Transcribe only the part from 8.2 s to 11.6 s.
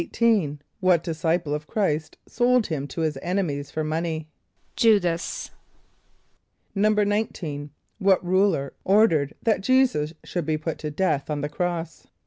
ruler ordered that J[=e]´[s+]us should be put to death on the